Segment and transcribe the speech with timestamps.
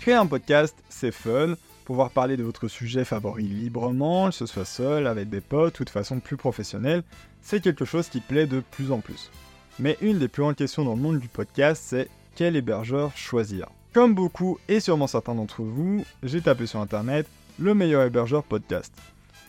[0.00, 4.64] Créer un podcast, c'est fun, pouvoir parler de votre sujet favori librement, que ce soit
[4.64, 7.02] seul, avec des potes ou de façon plus professionnelle,
[7.42, 9.30] c'est quelque chose qui plaît de plus en plus.
[9.78, 13.66] Mais une des plus grandes questions dans le monde du podcast, c'est quel hébergeur choisir?
[13.92, 17.26] Comme beaucoup et sûrement certains d'entre vous, j'ai tapé sur internet
[17.58, 18.94] le meilleur hébergeur podcast.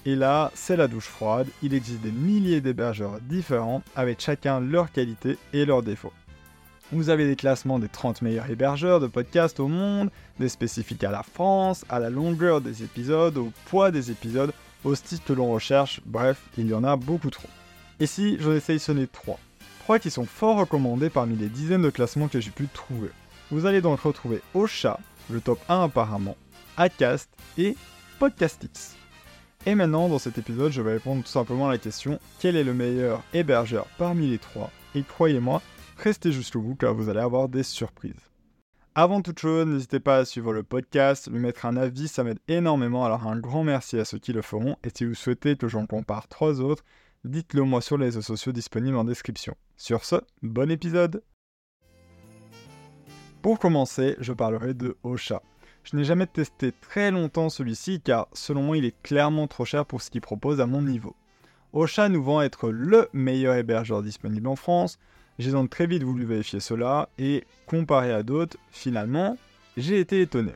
[0.06, 4.92] Et là, c'est la douche froide, il existe des milliers d'hébergeurs différents avec chacun leurs
[4.92, 6.12] qualités et leurs défauts.
[6.94, 10.10] Vous avez des classements des 30 meilleurs hébergeurs de podcasts au monde,
[10.40, 14.52] des spécifiques à la France, à la longueur des épisodes, au poids des épisodes,
[14.84, 17.48] au style que l'on recherche, bref, il y en a beaucoup trop.
[18.02, 19.40] Ici, j'en ai sélectionné 3.
[19.84, 23.10] 3 qui sont fort recommandés parmi les dizaines de classements que j'ai pu trouver.
[23.52, 25.00] Vous allez donc retrouver Ocha,
[25.30, 26.36] le top 1 apparemment,
[26.76, 27.78] Acast et
[28.20, 28.98] Podcastix.
[29.66, 32.66] Et maintenant, dans cet épisode, je vais répondre tout simplement à la question quel est
[32.66, 34.72] le meilleur hébergeur parmi les trois?
[34.94, 35.62] Et croyez-moi,
[36.04, 38.32] Restez jusqu'au bout car vous allez avoir des surprises.
[38.96, 42.40] Avant toute chose, n'hésitez pas à suivre le podcast, lui mettre un avis, ça m'aide
[42.48, 45.68] énormément, alors un grand merci à ceux qui le feront, et si vous souhaitez que
[45.68, 46.84] j'en compare trois autres,
[47.24, 49.54] dites-le moi sur les réseaux sociaux disponibles en description.
[49.78, 51.24] Sur ce, bon épisode
[53.44, 55.44] Pour commencer, je parlerai de Ocha.
[55.84, 59.86] Je n'ai jamais testé très longtemps celui-ci car selon moi il est clairement trop cher
[59.86, 61.16] pour ce qu'il propose à mon niveau.
[61.74, 64.98] Ocha nous vend être le meilleur hébergeur disponible en France,
[65.42, 69.38] j'ai donc très vite voulu vérifier cela et comparé à d'autres, finalement,
[69.76, 70.52] j'ai été étonné.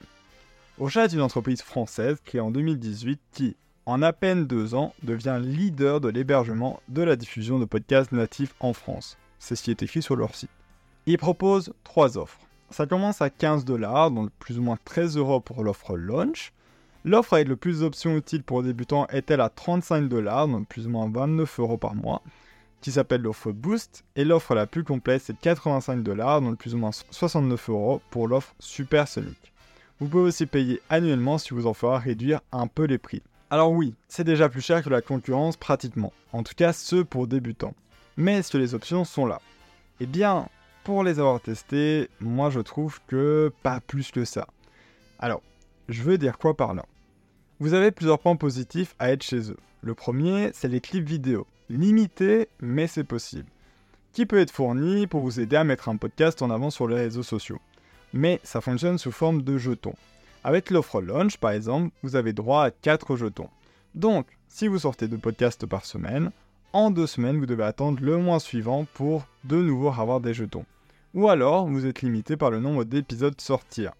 [0.79, 5.39] Ocha est une entreprise française créée en 2018 qui, en à peine deux ans, devient
[5.41, 9.17] leader de l'hébergement de la diffusion de podcasts natifs en France.
[9.39, 10.49] C'est ce qui est écrit sur leur site.
[11.05, 12.39] Ils proposent trois offres.
[12.69, 16.51] Ça commence à 15 dollars, donc plus ou moins 13 euros pour l'offre launch.
[17.05, 20.89] L'offre avec le plus d'options utiles pour débutants est-elle à 35 dollars, donc plus ou
[20.89, 22.21] moins 29 euros par mois
[22.85, 26.77] qui s'appelle l'offre Boost, et l'offre la plus complète c'est 85 dollars, donc plus ou
[26.77, 29.51] moins 69 euros pour l'offre Super Sonic.
[29.99, 33.23] Vous pouvez aussi payer annuellement si vous en fera réduire un peu les prix.
[33.49, 37.25] Alors oui, c'est déjà plus cher que la concurrence pratiquement, en tout cas ceux pour
[37.25, 37.73] débutants.
[38.17, 39.41] Mais est-ce que les options sont là?
[39.99, 40.47] Eh bien,
[40.83, 44.45] pour les avoir testés, moi je trouve que pas plus que ça.
[45.17, 45.41] Alors,
[45.89, 46.85] je veux dire quoi par là?
[47.59, 49.57] Vous avez plusieurs points positifs à être chez eux.
[49.81, 53.49] Le premier, c'est les clips vidéo limité, mais c'est possible,
[54.13, 56.95] qui peut être fourni pour vous aider à mettre un podcast en avant sur les
[56.95, 57.59] réseaux sociaux?
[58.13, 59.95] Mais ça fonctionne sous forme de jetons.
[60.43, 63.49] Avec l'offre launch, par exemple, vous avez droit à 4 jetons.
[63.95, 66.31] Donc, si vous sortez deux podcasts par semaine,
[66.71, 70.65] en deux semaines, vous devez attendre le mois suivant pour de nouveau avoir des jetons.
[71.13, 73.93] Ou alors, vous êtes limité par le nombre d'épisodes sortir.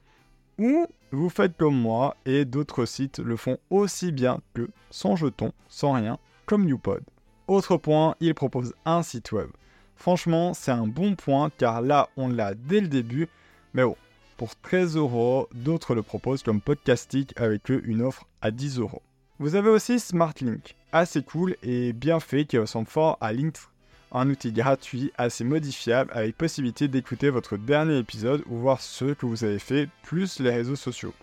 [0.60, 5.54] Ou vous faites comme moi et d'autres sites le font aussi bien que sans jetons,
[5.68, 7.04] sans rien, comme Newpod.
[7.48, 9.50] Autre point, il propose un site web.
[9.96, 13.30] Franchement, c'est un bon point car là, on l'a dès le début.
[13.76, 13.96] Mais bon,
[14.36, 19.04] pour 13 euros, d'autres le proposent comme Podcastic avec eux une offre à 10 euros.
[19.38, 23.68] Vous avez aussi SmartLink, assez cool et bien fait qui ressemble fort à Linktree,
[24.12, 29.28] un outil gratuit assez modifiable avec possibilité d'écouter votre dernier épisode ou voir ceux que
[29.28, 31.14] vous avez fait plus les réseaux sociaux.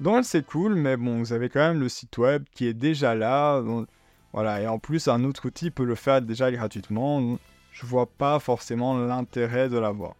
[0.00, 3.14] Donc c'est cool, mais bon, vous avez quand même le site web qui est déjà
[3.14, 3.62] là.
[4.32, 7.38] Voilà, et en plus, un autre outil peut le faire déjà gratuitement.
[7.72, 10.14] Je vois pas forcément l'intérêt de l'avoir.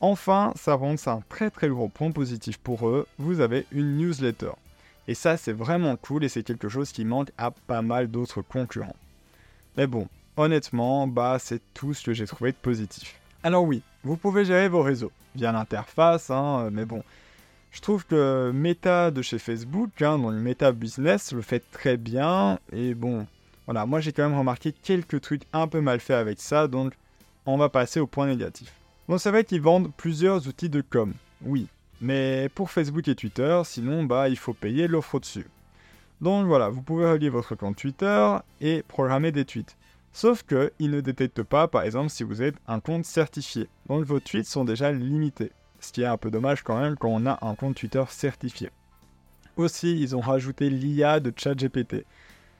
[0.00, 3.06] Enfin, ça rend un très très gros point positif pour eux.
[3.18, 4.50] Vous avez une newsletter.
[5.08, 8.42] Et ça, c'est vraiment cool et c'est quelque chose qui manque à pas mal d'autres
[8.42, 8.96] concurrents.
[9.76, 13.18] Mais bon, honnêtement, bah, c'est tout ce que j'ai trouvé de positif.
[13.42, 17.02] Alors oui, vous pouvez gérer vos réseaux via l'interface, hein, mais bon,
[17.72, 21.96] je trouve que Meta de chez Facebook, hein, dans le Meta Business, le fait très
[21.96, 22.58] bien.
[22.70, 23.26] Et bon,
[23.64, 26.92] voilà, moi j'ai quand même remarqué quelques trucs un peu mal faits avec ça, donc
[27.46, 28.72] on va passer au point négatif.
[29.08, 31.66] Bon, c'est vrai qu'ils vendent plusieurs outils de com, oui.
[32.02, 35.46] Mais pour Facebook et Twitter, sinon, bah, il faut payer l'offre au-dessus.
[36.20, 39.76] Donc voilà, vous pouvez relier votre compte Twitter et programmer des tweets.
[40.12, 43.66] Sauf qu'ils ne détectent pas, par exemple, si vous êtes un compte certifié.
[43.88, 45.52] Donc vos tweets sont déjà limités
[45.82, 48.70] ce qui est un peu dommage quand même quand on a un compte Twitter certifié.
[49.56, 52.06] Aussi, ils ont rajouté l'IA de ChatGPT.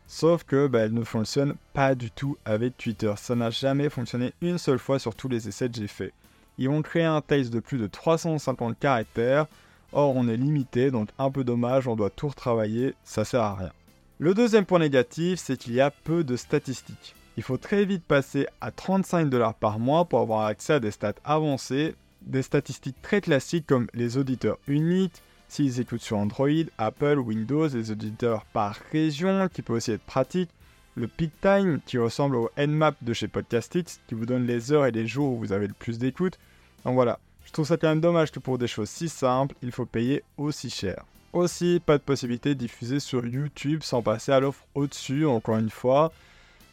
[0.07, 3.15] Sauf que bah, elle ne fonctionne pas du tout avec Twitter.
[3.17, 6.13] Ça n'a jamais fonctionné une seule fois sur tous les essais que j'ai faits.
[6.59, 9.47] Ils ont créé un texte de plus de 350 caractères.
[9.93, 13.55] Or, on est limité, donc un peu dommage, on doit tout retravailler, ça sert à
[13.55, 13.73] rien.
[14.19, 17.15] Le deuxième point négatif, c'est qu'il y a peu de statistiques.
[17.37, 20.91] Il faut très vite passer à 35 dollars par mois pour avoir accès à des
[20.91, 21.95] stats avancées,
[22.27, 26.49] des statistiques très classiques comme les auditeurs uniques, s'ils écoutent sur Android,
[26.79, 30.51] Apple, Windows, les auditeurs par région, qui peut aussi être pratique,
[30.95, 34.87] le peak time qui ressemble au Nmap de chez Podcastix, qui vous donne les heures
[34.87, 36.39] et les jours où vous avez le plus d'écoute.
[36.85, 39.73] Donc voilà, Je trouve ça quand même dommage que pour des choses si simples, il
[39.73, 41.05] faut payer aussi cher.
[41.33, 45.71] Aussi, pas de possibilité de diffuser sur YouTube sans passer à l'offre au-dessus, encore une
[45.71, 46.13] fois.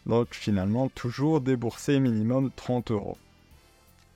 [0.05, 3.17] Donc finalement, toujours débourser minimum 30 euros.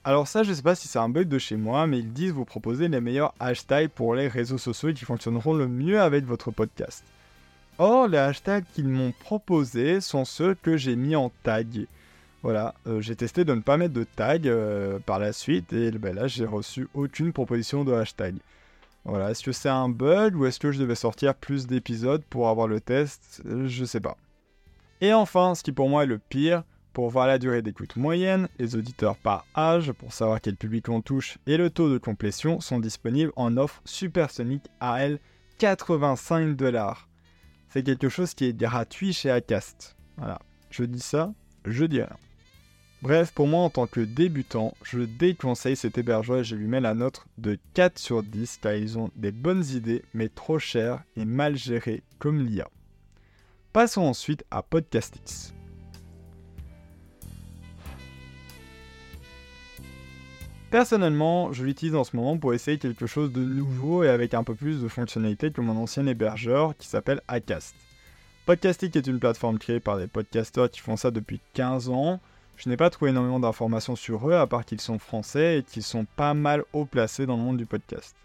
[0.06, 2.32] Alors ça, je sais pas si c'est un bug de chez moi, mais ils disent
[2.32, 6.50] vous proposer les meilleurs hashtags pour les réseaux sociaux qui fonctionneront le mieux avec votre
[6.50, 7.04] podcast.
[7.78, 11.86] Or, les hashtags qu'ils m'ont proposés sont ceux que j'ai mis en tag.
[12.42, 15.90] Voilà, euh, j'ai testé de ne pas mettre de tag euh, par la suite et
[15.90, 18.34] ben là j'ai reçu aucune proposition de hashtag.
[19.06, 22.50] Voilà, est-ce que c'est un bug ou est-ce que je devais sortir plus d'épisodes pour
[22.50, 23.42] avoir le test?
[23.46, 24.18] Je sais pas.
[25.00, 26.62] Et enfin, ce qui pour moi est le pire,
[26.94, 31.02] pour voir la durée d'écoute moyenne, les auditeurs par âge, pour savoir quel public on
[31.02, 35.18] touche, et le taux de complétion sont disponibles en offre supersonique AL
[35.58, 37.08] 85 dollars.
[37.68, 39.96] C'est quelque chose qui est gratuit chez Acast.
[40.16, 40.38] Voilà,
[40.70, 42.16] je dis ça, je dis rien.
[43.02, 46.80] Bref, pour moi en tant que débutant, je déconseille cet hébergeur et je lui mets
[46.80, 51.02] la note de 4 sur 10 car ils ont des bonnes idées mais trop chères
[51.16, 52.70] et mal gérées comme l'IA.
[53.72, 55.52] Passons ensuite à Podcastix.
[60.74, 64.42] Personnellement, je l'utilise en ce moment pour essayer quelque chose de nouveau et avec un
[64.42, 67.76] peu plus de fonctionnalités que mon ancien hébergeur qui s'appelle Acast.
[68.44, 72.18] Podcastic est une plateforme créée par des podcasteurs qui font ça depuis 15 ans
[72.56, 75.84] je n'ai pas trouvé énormément d'informations sur eux, à part qu'ils sont français et qu'ils
[75.84, 78.16] sont pas mal haut placés dans le monde du podcast.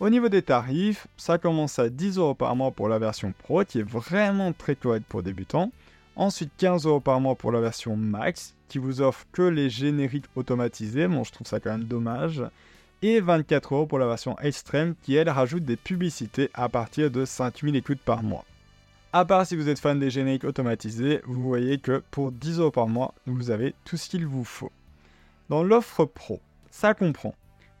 [0.00, 3.64] Au niveau des tarifs, ça commence à 10 euros par mois pour la version Pro,
[3.64, 5.72] qui est vraiment très correcte pour débutants.
[6.20, 10.26] Ensuite, 15 euros par mois pour la version Max, qui vous offre que les génériques
[10.36, 11.08] automatisés.
[11.08, 12.42] Bon, je trouve ça quand même dommage.
[13.00, 17.24] Et 24 euros pour la version Extreme, qui elle rajoute des publicités à partir de
[17.24, 18.44] 5000 écoutes par mois.
[19.14, 22.70] À part si vous êtes fan des génériques automatisés, vous voyez que pour 10 euros
[22.70, 24.72] par mois, vous avez tout ce qu'il vous faut.
[25.48, 26.38] Dans l'offre pro,
[26.70, 27.34] ça comprend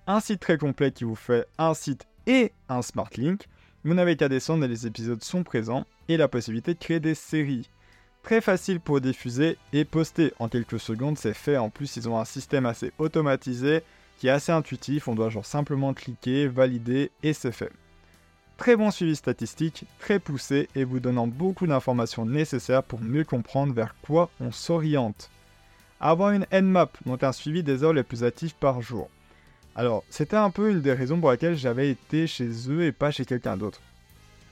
[0.06, 3.48] un site très complet qui vous fait un site et un smart link.
[3.84, 7.14] Vous n'avez qu'à descendre et les épisodes sont présents et la possibilité de créer des
[7.14, 7.68] séries.
[8.22, 11.56] Très facile pour diffuser et poster en quelques secondes, c'est fait.
[11.56, 13.82] En plus, ils ont un système assez automatisé
[14.18, 15.08] qui est assez intuitif.
[15.08, 17.72] On doit genre simplement cliquer, valider et c'est fait.
[18.56, 23.72] Très bon suivi statistique, très poussé et vous donnant beaucoup d'informations nécessaires pour mieux comprendre
[23.72, 25.30] vers quoi on s'oriente.
[25.98, 29.08] Avoir une Nmap, donc un suivi des heures les plus actives par jour.
[29.74, 33.10] Alors, c'était un peu une des raisons pour lesquelles j'avais été chez eux et pas
[33.10, 33.80] chez quelqu'un d'autre.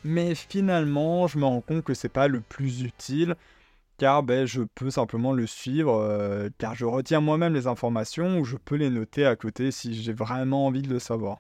[0.05, 3.37] Mais finalement, je me rends compte que c'est pas le plus utile,
[3.99, 8.45] car ben, je peux simplement le suivre, euh, car je retiens moi-même les informations ou
[8.45, 11.39] je peux les noter à côté si j'ai vraiment envie de le savoir.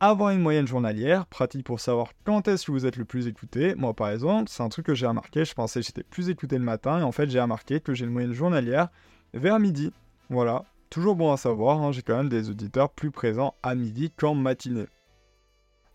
[0.00, 3.74] Avoir une moyenne journalière, pratique pour savoir quand est-ce que vous êtes le plus écouté.
[3.76, 5.44] Moi, par exemple, c'est un truc que j'ai remarqué.
[5.44, 8.04] Je pensais que j'étais plus écouté le matin et en fait, j'ai remarqué que j'ai
[8.04, 8.88] une moyenne journalière
[9.34, 9.92] vers midi.
[10.30, 11.80] Voilà, toujours bon à savoir.
[11.80, 14.86] Hein, j'ai quand même des auditeurs plus présents à midi qu'en matinée.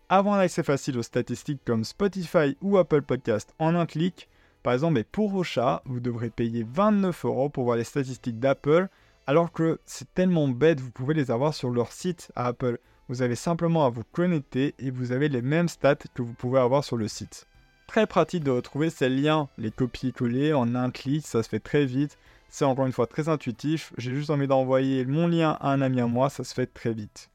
[0.08, 4.28] Avoir un accès facile aux statistiques comme Spotify ou Apple Podcast en un clic,
[4.62, 5.44] par exemple, pour vos
[5.84, 8.88] vous devrez payer 29 euros pour voir les statistiques d'Apple,
[9.26, 12.78] alors que c'est tellement bête, vous pouvez les avoir sur leur site à Apple.
[13.08, 16.60] Vous avez simplement à vous connecter et vous avez les mêmes stats que vous pouvez
[16.60, 17.46] avoir sur le site.
[17.86, 21.86] Très pratique de retrouver ces liens, les copier-coller en un clic, ça se fait très
[21.86, 22.18] vite.
[22.48, 23.92] C'est encore une fois très intuitif.
[23.98, 26.92] J'ai juste envie d'envoyer mon lien à un ami à moi, ça se fait très
[26.92, 27.30] vite.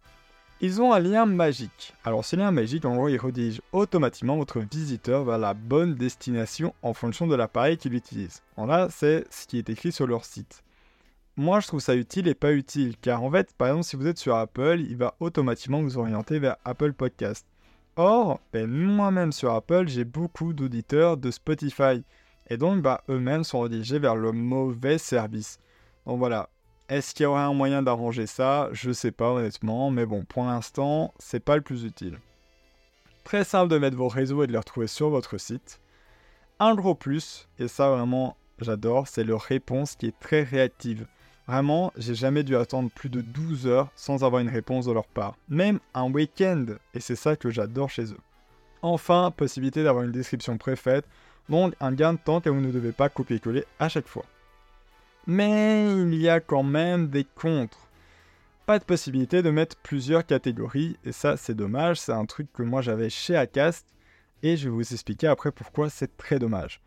[0.61, 1.93] Ils ont un lien magique.
[2.03, 6.73] Alors ce lien magique, en gros, il redirige automatiquement votre visiteur vers la bonne destination
[6.81, 8.41] en fonction de l'appareil qu'il utilise.
[8.55, 10.63] En là, c'est ce qui est écrit sur leur site
[11.37, 14.07] moi je trouve ça utile et pas utile, car en fait, par exemple, si vous
[14.07, 17.45] êtes sur Apple, il va automatiquement vous orienter vers Apple Podcast.
[17.97, 22.03] Or, ben, moi-même sur Apple, j'ai beaucoup d'auditeurs de Spotify,
[22.49, 25.59] et donc bah, eux-mêmes sont redirigés vers le mauvais service.
[26.05, 26.49] Donc voilà,
[26.89, 28.69] est-ce qu'il y aurait un moyen d'arranger ça?
[28.71, 32.19] Je sais pas honnêtement, mais bon, pour l'instant, c'est pas le plus utile.
[33.23, 35.81] Très simple de mettre vos réseaux et de les retrouver sur votre site.
[36.59, 41.07] Un gros plus, et ça vraiment j'adore, c'est leur réponse qui est très réactive.
[41.47, 45.07] Vraiment, j'ai jamais dû attendre plus de 12 heures sans avoir une réponse de leur
[45.07, 45.35] part.
[45.49, 48.19] Même un week-end, et c'est ça que j'adore chez eux.
[48.81, 51.05] Enfin, possibilité d'avoir une description préfaite,
[51.49, 54.25] donc un gain de temps car vous ne devez pas copier-coller à chaque fois.
[55.27, 57.87] Mais il y a quand même des contres.
[58.65, 62.63] Pas de possibilité de mettre plusieurs catégories, et ça c'est dommage, c'est un truc que
[62.63, 63.85] moi j'avais chez Acast,
[64.43, 66.81] et je vais vous expliquer après pourquoi c'est très dommage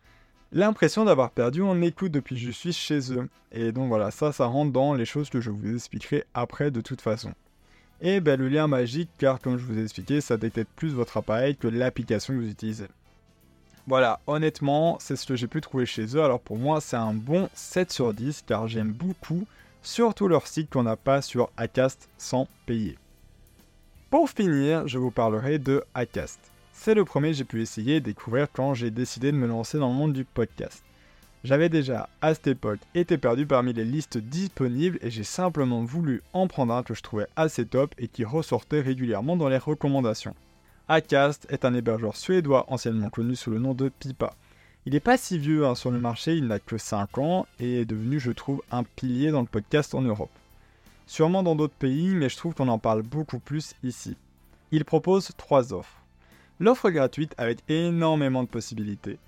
[0.52, 3.28] l'impression d'avoir perdu en écoute depuis que je suis chez eux.
[3.52, 6.80] Et donc voilà, ça, ça rentre dans les choses que je vous expliquerai après de
[6.80, 7.32] toute façon.
[8.00, 11.16] Et ben, le lien magique, car comme je vous ai expliqué, ça détecte plus votre
[11.16, 12.86] appareil que l'application que vous utilisez.
[13.88, 16.22] Voilà, honnêtement, c'est ce que j'ai pu trouver chez eux.
[16.22, 19.46] Alors pour moi, c'est un bon 7 sur 10, car j'aime beaucoup
[19.80, 22.98] surtout leur site qu'on n'a pas sur Acast sans payer.
[24.10, 26.38] Pour finir, je vous parlerai de Acast.
[26.74, 29.78] C'est le premier que j'ai pu essayer et découvrir quand j'ai décidé de me lancer
[29.78, 30.84] dans le monde du podcast.
[31.42, 36.22] J'avais déjà, à cette époque, été perdu parmi les listes disponibles et j'ai simplement voulu
[36.34, 40.34] en prendre un que je trouvais assez top et qui ressortait régulièrement dans les recommandations.
[40.90, 44.32] Acast est un hébergeur suédois anciennement connu sous le nom de Pipa.
[44.86, 47.82] Il n'est pas si vieux hein, sur le marché, il n'a que 5 ans et
[47.82, 50.30] est devenu, je trouve, un pilier dans le podcast en Europe.
[51.06, 54.16] Sûrement dans d'autres pays, mais je trouve qu'on en parle beaucoup plus ici.
[54.72, 56.02] Il propose trois offres.
[56.58, 59.18] L'offre gratuite avec énormément de possibilités.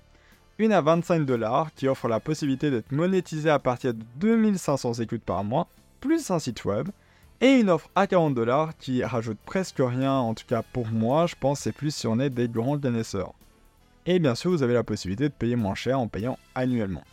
[0.57, 5.21] Une à 25 dollars qui offre la possibilité d'être monétisé à partir de 2500 écoutes
[5.21, 5.67] par mois,
[5.99, 6.89] plus un site web.
[7.43, 11.25] Et une offre à 40 dollars qui rajoute presque rien, en tout cas pour moi,
[11.25, 13.33] je pense c'est plus si on est des grands connaisseurs.
[14.05, 17.03] Et bien sûr, vous avez la possibilité de payer moins cher en payant annuellement.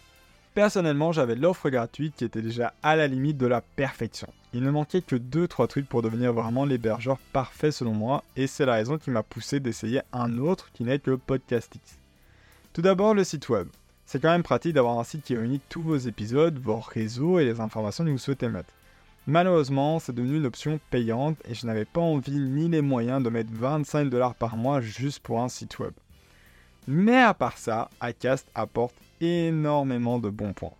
[0.52, 4.28] Personnellement, j'avais l'offre gratuite qui était déjà à la limite de la perfection.
[4.52, 8.66] Il ne manquait que 2-3 trucs pour devenir vraiment l'hébergeur parfait selon moi, et c'est
[8.66, 11.99] la raison qui m'a poussé d'essayer un autre qui n'est que Podcastix.
[12.75, 13.68] Tout d'abord, le site web.
[14.04, 17.47] C'est quand même pratique d'avoir un site qui réunit tous vos épisodes, vos réseaux et
[17.47, 18.75] les informations que vous souhaitez mettre.
[19.28, 23.28] Malheureusement, c'est devenu une option payante et je n'avais pas envie ni les moyens de
[23.28, 25.92] mettre 25 dollars par mois juste pour un site web.
[26.87, 30.73] Mais à part ça, Acast apporte énormément de bons points.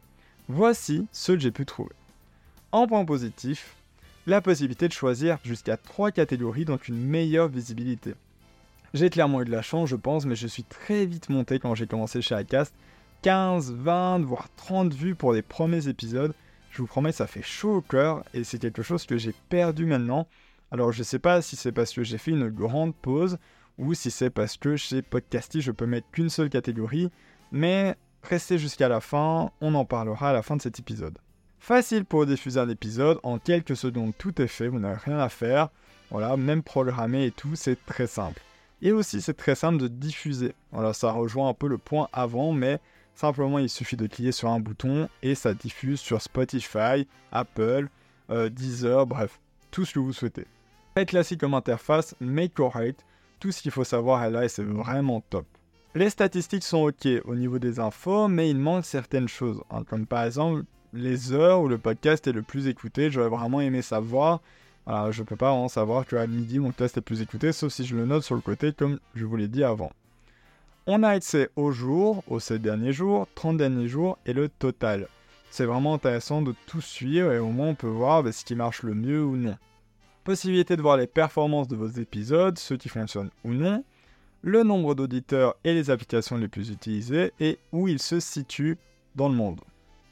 [0.49, 1.93] Voici ceux que j'ai pu trouver.
[2.73, 3.76] En point positif,
[4.26, 8.14] la possibilité de choisir jusqu'à 3 catégories donc une meilleure visibilité.
[8.95, 11.75] J'ai clairement eu de la chance, je pense, mais je suis très vite monté quand
[11.75, 12.73] j'ai commencé chez Acast.
[13.21, 16.33] 15, 20, voire 30 vues pour les premiers épisodes.
[16.70, 19.87] Je vous promets, ça fait chaud au cœur et c'est quelque chose que j'ai perdu
[19.87, 20.28] maintenant.
[20.70, 23.38] Alors je sais pas si c'est parce que j'ai fait une grande pause
[23.78, 27.10] ou si c'est parce que chez Podcasty je peux mettre qu'une seule catégorie,
[27.52, 31.18] mais restez jusqu'à la fin, on en parlera à la fin de cet épisode.
[31.58, 35.28] Facile pour diffuser un épisode, en quelques secondes tout est fait, vous n'avez rien à
[35.28, 35.70] faire.
[36.10, 38.40] Voilà, même programmer et tout, c'est très simple.
[38.82, 40.54] Et aussi c'est très simple de diffuser.
[40.72, 42.78] Voilà, ça rejoint un peu le point avant, mais
[43.18, 47.88] simplement il suffit de cliquer sur un bouton et ça diffuse sur Spotify, Apple,
[48.30, 49.40] euh, Deezer, bref,
[49.72, 50.46] tout ce que vous souhaitez.
[50.94, 53.04] Très classique comme interface, mais correct.
[53.40, 55.46] Tout ce qu'il faut savoir est là et c'est vraiment top.
[55.96, 60.06] Les statistiques sont ok au niveau des infos, mais il manque certaines choses, hein, comme
[60.06, 63.10] par exemple les heures où le podcast est le plus écouté.
[63.10, 64.40] J'aurais vraiment aimé savoir.
[64.87, 67.84] Voilà, je peux pas vraiment savoir qu'à midi mon podcast est plus écouté, sauf si
[67.84, 69.90] je le note sur le côté comme je vous l'ai dit avant.
[70.90, 75.07] On a accès au jour, aux 7 derniers jours, 30 derniers jours et le total.
[75.50, 78.54] C'est vraiment intéressant de tout suivre et au moins on peut voir bah, ce qui
[78.54, 79.57] marche le mieux ou non
[80.25, 83.83] possibilité de voir les performances de vos épisodes, ceux qui fonctionnent ou non,
[84.42, 88.76] le nombre d'auditeurs et les applications les plus utilisées et où ils se situent
[89.14, 89.61] dans le monde.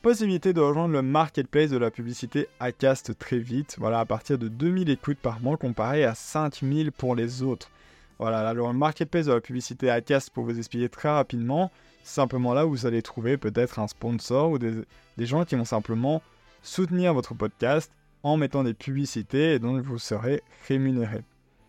[0.00, 4.48] Possibilité de rejoindre le marketplace de la publicité Acast très vite, voilà à partir de
[4.48, 7.70] 2000 écoutes par mois comparé à 5000 pour les autres.
[8.18, 11.70] Voilà, alors le marketplace de la publicité Acast pour vous expliquer très rapidement,
[12.02, 14.72] simplement là vous allez trouver peut-être un sponsor ou des,
[15.18, 16.22] des gens qui vont simplement
[16.62, 17.92] soutenir votre podcast
[18.22, 21.22] en mettant des publicités et donc vous serez rémunéré.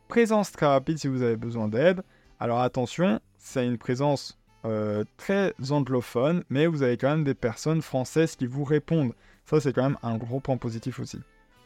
[0.07, 2.01] Présence très rapide si vous avez besoin d'aide.
[2.39, 7.81] Alors attention, c'est une présence euh, très anglophone, mais vous avez quand même des personnes
[7.81, 9.13] françaises qui vous répondent.
[9.45, 11.19] Ça, c'est quand même un gros point positif aussi.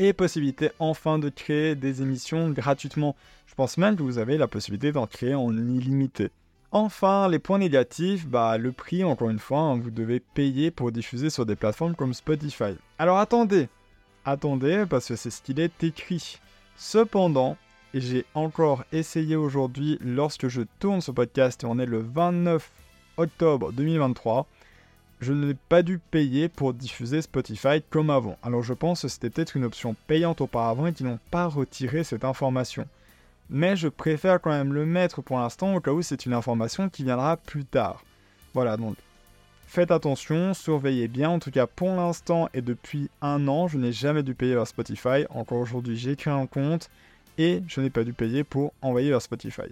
[0.04, 3.16] Et possibilité enfin de créer des émissions gratuitement.
[3.46, 6.32] Je pense même que vous avez la possibilité d'en créer en illimité.
[6.72, 10.92] Enfin, les points négatifs, bah le prix, encore une fois, hein, vous devez payer pour
[10.92, 12.74] diffuser sur des plateformes comme Spotify.
[12.98, 13.70] Alors attendez,
[14.26, 16.40] attendez parce que c'est ce qu'il est écrit.
[16.76, 17.56] Cependant,
[17.94, 22.72] et j'ai encore essayé aujourd'hui lorsque je tourne ce podcast et on est le 29
[23.18, 24.48] octobre 2023,
[25.22, 28.38] je n'ai pas dû payer pour diffuser Spotify comme avant.
[28.42, 32.04] Alors je pense que c'était peut-être une option payante auparavant et qu'ils n'ont pas retiré
[32.04, 32.88] cette information.
[33.50, 36.90] Mais je préfère quand même le mettre pour l'instant au cas où c'est une information
[36.90, 38.04] qui viendra plus tard.
[38.54, 38.96] Voilà donc
[39.68, 41.30] Faites attention, surveillez bien.
[41.30, 44.68] En tout cas, pour l'instant et depuis un an, je n'ai jamais dû payer vers
[44.68, 45.26] Spotify.
[45.30, 46.90] Encore aujourd'hui, j'ai créé un compte
[47.38, 49.72] et je n'ai pas dû payer pour envoyer vers Spotify.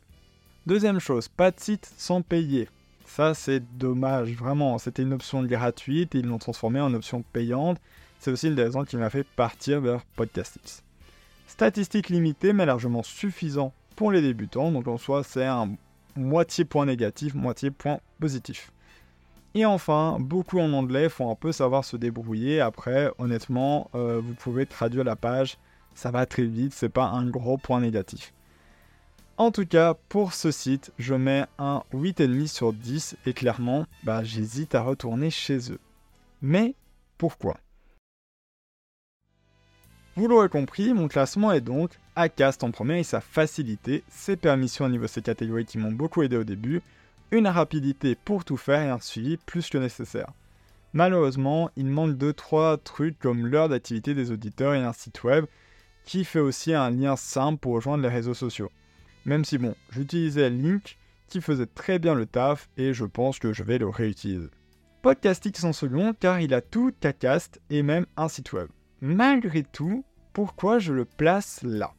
[0.66, 2.70] Deuxième chose, pas de site sans payer.
[3.10, 4.78] Ça, c'est dommage, vraiment.
[4.78, 7.80] C'était une option gratuite et ils l'ont transformée en option payante.
[8.20, 10.84] C'est aussi une des raisons qui m'a fait partir vers Podcastix.
[11.48, 14.72] Statistiques limitées, mais largement suffisant pour les débutants.
[14.72, 15.72] Donc en soi, c'est un
[16.16, 18.72] moitié point négatif, moitié point positif.
[19.56, 22.62] Et enfin, beaucoup en anglais, faut un peu savoir se débrouiller.
[22.62, 25.58] Après, honnêtement, euh, vous pouvez traduire la page,
[25.96, 28.34] ça va très vite, c'est pas un gros point négatif.
[29.40, 34.22] En tout cas, pour ce site, je mets un 8,5 sur 10 et clairement, bah,
[34.22, 35.80] j'hésite à retourner chez eux.
[36.42, 36.76] Mais
[37.18, 37.56] pourquoi?
[40.18, 44.84] Vous l'aurez compris, mon classement est donc Acast en premier et sa facilité, ses permissions
[44.84, 46.82] au niveau de ces catégories qui m'ont beaucoup aidé au début,
[47.32, 50.34] une rapidité pour tout faire et un suivi plus que nécessaire.
[50.92, 55.46] Malheureusement, il manque 2-3 trucs comme l'heure d'activité des auditeurs et un site web
[56.04, 58.70] qui fait aussi un lien simple pour rejoindre les réseaux sociaux.
[59.26, 60.98] Même si bon, j'utilisais Link
[61.28, 64.50] qui faisait très bien le taf et je pense que je vais le réutiliser.
[65.02, 68.68] Podcastix en second car il a tout Cast et même un site web.
[69.02, 71.94] Malgré tout, pourquoi je le place là?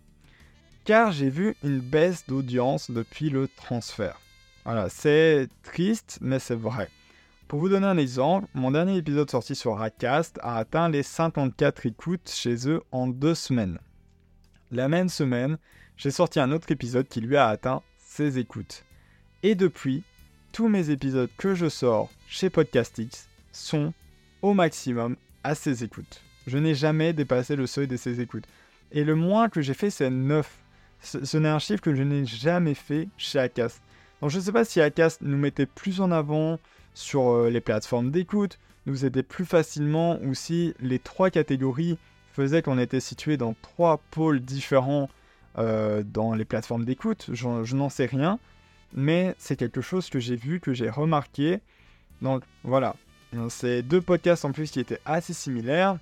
[0.85, 4.21] Car j'ai vu une baisse d'audience depuis le transfert.
[4.65, 6.89] Voilà, c'est triste mais c'est vrai.
[7.49, 11.87] Pour vous donner un exemple, mon dernier épisode sorti sur Racast a atteint les 54
[11.87, 13.79] écoutes chez eux en deux semaines.
[14.73, 15.59] La même semaine,
[15.97, 18.85] j'ai sorti un autre épisode qui lui a atteint 16 écoutes.
[19.43, 20.05] Et depuis,
[20.53, 23.93] tous mes épisodes que je sors chez Podcastix sont
[24.43, 26.23] au maximum à 16 écoutes.
[26.47, 28.47] Je n'ai jamais dépassé le seuil de 16 écoutes.
[28.93, 30.49] Et le moins que j'ai fait, c'est 9.
[31.03, 33.83] Ce, n'est un chiffre que je n'ai jamais fait chez Acast.
[34.21, 36.61] Donc je ne sais pas si Acast nous mettait plus en avant,
[36.95, 41.99] sur euh, les plateformes d'écoute, nous aidait plus facilement ou si les trois catégories
[42.63, 45.09] qu'on était situé dans trois pôles différents
[45.59, 47.29] euh, dans les plateformes d'écoute.
[47.33, 48.39] Je, n'en sais rien,
[48.95, 51.61] mais c'est quelque chose que j'ai vu, que j'ai remarqué.
[52.23, 52.95] Donc voilà,
[53.49, 55.99] c'est deux podcasts en plus qui étaient assez similaires.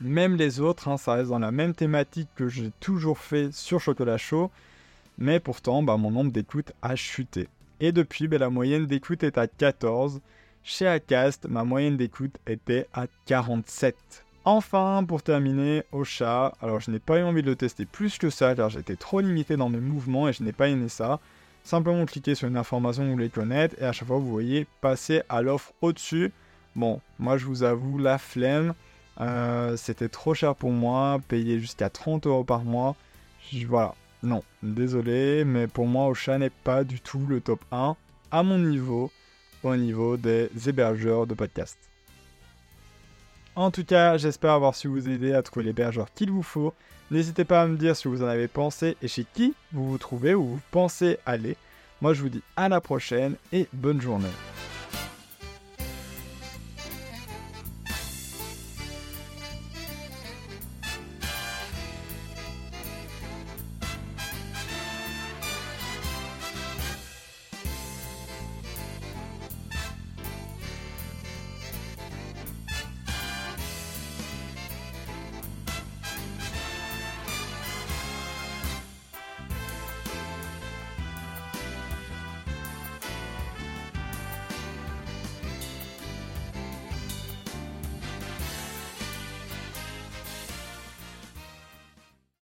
[0.00, 3.80] Même les autres, hein, ça reste dans la même thématique que j'ai toujours fait sur
[3.80, 4.50] Chocolat Chaud.
[5.18, 7.48] Mais pourtant, bah, mon nombre d'écoutes a chuté.
[7.80, 10.20] Et depuis, ben, la moyenne d'écoute est à 14.
[10.62, 14.24] Chez Acast, ma moyenne d'écoute était à 47.
[14.50, 18.16] Enfin, pour terminer, au chat, alors je n'ai pas eu envie de le tester plus
[18.16, 21.20] que ça car j'étais trop limité dans mes mouvements et je n'ai pas aimé ça.
[21.64, 25.20] Simplement cliquer sur une information vous voulez connaître et à chaque fois vous voyez passer
[25.28, 26.32] à l'offre au-dessus.
[26.74, 28.72] Bon, moi je vous avoue, la flemme,
[29.20, 32.96] euh, c'était trop cher pour moi, payer jusqu'à 30 euros par mois.
[33.66, 37.96] voilà, non, désolé, mais pour moi, Ocha n'est pas du tout le top 1
[38.30, 39.10] à mon niveau,
[39.62, 41.87] au niveau des hébergeurs de podcast.
[43.58, 46.72] En tout cas, j'espère avoir su vous aider à trouver l'hébergeur qu'il vous faut.
[47.10, 49.90] N'hésitez pas à me dire ce que vous en avez pensé et chez qui vous
[49.90, 51.56] vous trouvez ou vous pensez aller.
[52.00, 54.28] Moi, je vous dis à la prochaine et bonne journée.